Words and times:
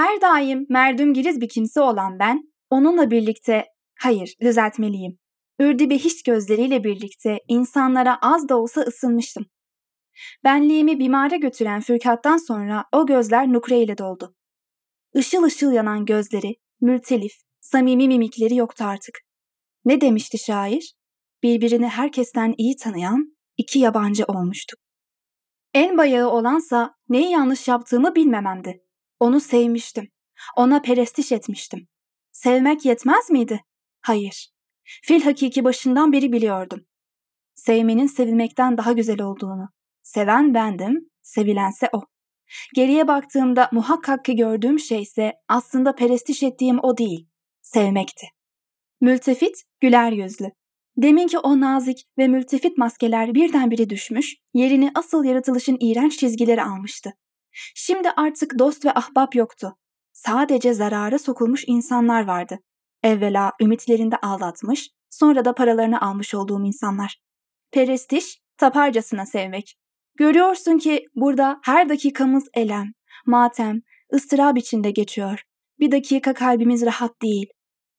Her 0.00 0.20
daim 0.20 0.66
merdüm 0.68 1.14
giriz 1.14 1.40
bir 1.40 1.48
kimse 1.48 1.80
olan 1.80 2.18
ben, 2.18 2.52
onunla 2.70 3.10
birlikte, 3.10 3.64
hayır 3.98 4.34
düzeltmeliyim, 4.42 5.18
Ürdi 5.58 5.90
behiş 5.90 6.22
gözleriyle 6.22 6.84
birlikte 6.84 7.38
insanlara 7.48 8.18
az 8.22 8.48
da 8.48 8.56
olsa 8.58 8.80
ısınmıştım. 8.80 9.46
Benliğimi 10.44 10.98
bimare 10.98 11.36
götüren 11.36 11.80
fırkattan 11.80 12.36
sonra 12.36 12.84
o 12.92 13.06
gözler 13.06 13.52
nukre 13.52 13.78
ile 13.78 13.98
doldu. 13.98 14.34
Işıl 15.14 15.42
ışıl 15.42 15.72
yanan 15.72 16.04
gözleri, 16.04 16.56
mültelif, 16.80 17.32
samimi 17.60 18.06
mimikleri 18.06 18.56
yoktu 18.56 18.84
artık. 18.84 19.18
Ne 19.84 20.00
demişti 20.00 20.38
şair? 20.38 20.94
Birbirini 21.42 21.88
herkesten 21.88 22.54
iyi 22.58 22.76
tanıyan 22.76 23.36
iki 23.56 23.78
yabancı 23.78 24.24
olmuştuk. 24.24 24.78
En 25.74 25.98
bayağı 25.98 26.30
olansa 26.30 26.94
neyi 27.08 27.30
yanlış 27.30 27.68
yaptığımı 27.68 28.14
bilmememdi. 28.14 28.89
Onu 29.20 29.40
sevmiştim. 29.40 30.08
Ona 30.56 30.80
perestiş 30.82 31.32
etmiştim. 31.32 31.88
Sevmek 32.32 32.84
yetmez 32.84 33.30
miydi? 33.30 33.60
Hayır. 34.00 34.48
Fil 35.02 35.22
hakiki 35.22 35.64
başından 35.64 36.12
beri 36.12 36.32
biliyordum. 36.32 36.80
Sevmenin 37.54 38.06
sevilmekten 38.06 38.78
daha 38.78 38.92
güzel 38.92 39.22
olduğunu. 39.22 39.68
Seven 40.02 40.54
bendim, 40.54 41.10
sevilense 41.22 41.88
o. 41.92 42.00
Geriye 42.74 43.08
baktığımda 43.08 43.68
muhakkak 43.72 44.24
ki 44.24 44.36
gördüğüm 44.36 44.78
şey 44.78 45.02
ise 45.02 45.32
aslında 45.48 45.94
perestiş 45.94 46.42
ettiğim 46.42 46.78
o 46.82 46.96
değil, 46.96 47.28
sevmekti. 47.62 48.26
Mültefit, 49.00 49.62
güler 49.80 50.12
yüzlü. 50.12 50.50
Deminki 50.96 51.38
o 51.38 51.60
nazik 51.60 52.04
ve 52.18 52.28
mültefit 52.28 52.78
maskeler 52.78 53.34
birdenbire 53.34 53.90
düşmüş, 53.90 54.36
yerini 54.54 54.90
asıl 54.94 55.24
yaratılışın 55.24 55.76
iğrenç 55.80 56.18
çizgileri 56.18 56.62
almıştı. 56.62 57.12
Şimdi 57.74 58.10
artık 58.10 58.58
dost 58.58 58.84
ve 58.84 58.94
ahbap 58.94 59.34
yoktu. 59.34 59.76
Sadece 60.12 60.74
zarara 60.74 61.18
sokulmuş 61.18 61.64
insanlar 61.66 62.26
vardı. 62.26 62.58
Evvela 63.02 63.52
ümitlerinde 63.60 64.16
aldatmış, 64.16 64.90
sonra 65.10 65.44
da 65.44 65.54
paralarını 65.54 66.00
almış 66.00 66.34
olduğum 66.34 66.64
insanlar. 66.64 67.20
Perestiş, 67.72 68.38
taparcasına 68.56 69.26
sevmek. 69.26 69.74
Görüyorsun 70.16 70.78
ki 70.78 71.04
burada 71.14 71.60
her 71.64 71.88
dakikamız 71.88 72.48
elem, 72.54 72.92
matem, 73.26 73.80
ıstırap 74.14 74.58
içinde 74.58 74.90
geçiyor. 74.90 75.42
Bir 75.78 75.90
dakika 75.90 76.34
kalbimiz 76.34 76.86
rahat 76.86 77.22
değil. 77.22 77.46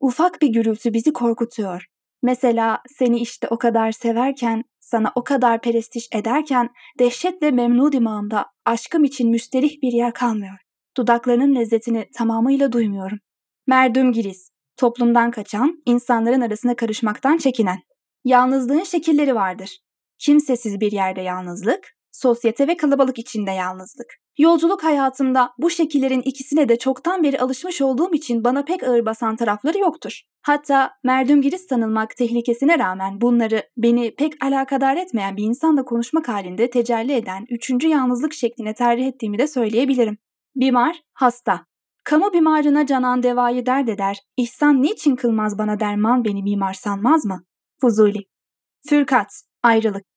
Ufak 0.00 0.42
bir 0.42 0.48
gürültü 0.48 0.92
bizi 0.92 1.12
korkutuyor. 1.12 1.86
Mesela 2.22 2.82
seni 2.98 3.18
işte 3.18 3.48
o 3.50 3.58
kadar 3.58 3.92
severken, 3.92 4.64
sana 4.80 5.12
o 5.14 5.24
kadar 5.24 5.60
perestiş 5.60 6.08
ederken 6.12 6.68
dehşetle 6.98 7.50
memnu 7.50 7.92
dimağımda 7.92 8.46
aşkım 8.64 9.04
için 9.04 9.30
müsterih 9.30 9.82
bir 9.82 9.92
yer 9.92 10.12
kalmıyor. 10.12 10.58
Dudaklarının 10.96 11.54
lezzetini 11.54 12.08
tamamıyla 12.16 12.72
duymuyorum. 12.72 13.18
Merdüm 13.66 14.12
giriz, 14.12 14.50
toplumdan 14.76 15.30
kaçan, 15.30 15.82
insanların 15.86 16.40
arasına 16.40 16.76
karışmaktan 16.76 17.36
çekinen. 17.36 17.78
Yalnızlığın 18.24 18.84
şekilleri 18.84 19.34
vardır. 19.34 19.78
Kimsesiz 20.18 20.80
bir 20.80 20.92
yerde 20.92 21.20
yalnızlık, 21.20 21.92
sosyete 22.12 22.68
ve 22.68 22.76
kalabalık 22.76 23.18
içinde 23.18 23.50
yalnızlık. 23.50 24.06
Yolculuk 24.38 24.84
hayatımda 24.84 25.50
bu 25.58 25.70
şekillerin 25.70 26.22
ikisine 26.22 26.68
de 26.68 26.78
çoktan 26.78 27.22
beri 27.22 27.40
alışmış 27.40 27.82
olduğum 27.82 28.14
için 28.14 28.44
bana 28.44 28.64
pek 28.64 28.82
ağır 28.82 29.06
basan 29.06 29.36
tarafları 29.36 29.78
yoktur. 29.78 30.22
Hatta 30.42 30.90
merdümgiriz 31.04 31.66
sanılmak 31.68 32.16
tehlikesine 32.16 32.78
rağmen 32.78 33.20
bunları 33.20 33.62
beni 33.76 34.14
pek 34.14 34.44
alakadar 34.44 34.96
etmeyen 34.96 35.36
bir 35.36 35.42
insanla 35.42 35.84
konuşmak 35.84 36.28
halinde 36.28 36.70
tecelli 36.70 37.12
eden 37.12 37.46
üçüncü 37.50 37.88
yalnızlık 37.88 38.34
şekline 38.34 38.74
tercih 38.74 39.06
ettiğimi 39.06 39.38
de 39.38 39.46
söyleyebilirim. 39.46 40.18
Bimar, 40.56 41.02
hasta. 41.14 41.66
Kamu 42.04 42.32
bimarına 42.32 42.86
canan 42.86 43.22
devayı 43.22 43.66
dert 43.66 43.88
eder, 43.88 44.18
ihsan 44.36 44.82
niçin 44.82 45.16
kılmaz 45.16 45.58
bana 45.58 45.80
derman 45.80 46.24
beni 46.24 46.42
mimar 46.42 46.74
sanmaz 46.74 47.24
mı? 47.24 47.44
Fuzuli. 47.80 48.18
Fürkat, 48.88 49.42
ayrılık. 49.62 50.11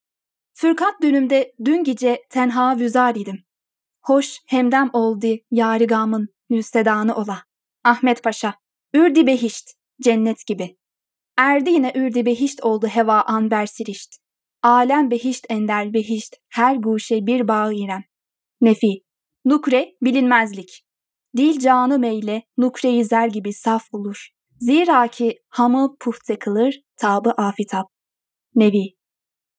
Fürkat 0.58 1.02
dönümde 1.02 1.56
dün 1.66 1.84
gece 1.84 2.24
tenha 2.30 2.80
vüzar 2.80 3.16
idim. 3.16 3.44
Hoş 4.02 4.40
hemdem 4.48 4.90
oldu 4.94 5.28
yarigamın 5.52 6.30
nüstedanı 6.50 7.16
ola. 7.16 7.44
Ahmet 7.84 8.24
Paşa. 8.24 8.56
Ürdi 8.94 9.28
behişt, 9.28 9.72
cennet 10.02 10.48
gibi. 10.48 10.78
Erdi 11.38 11.70
yine 11.70 11.92
ürdi 11.96 12.26
behişt 12.26 12.64
oldu 12.64 12.88
heva 12.88 13.22
anber 13.22 13.66
sirişt. 13.66 14.16
Alem 14.64 15.12
behişt 15.12 15.46
ender 15.50 15.94
behişt, 15.94 16.36
her 16.50 16.76
guşe 16.76 17.26
bir 17.26 17.48
bağ 17.48 17.74
irem. 17.74 18.04
Nefi. 18.62 19.04
Nukre 19.46 19.96
bilinmezlik. 20.02 20.86
Dil 21.38 21.60
canı 21.60 22.00
meyle 22.00 22.44
nukre-i 22.58 23.06
zer 23.06 23.28
gibi 23.28 23.54
saf 23.54 23.84
olur. 23.92 24.30
Zira 24.60 25.08
ki 25.08 25.40
hamı 25.50 25.96
puhte 26.00 26.40
kılır, 26.40 26.82
tabı 26.98 27.32
afitap. 27.32 27.86
Nevi 28.56 28.95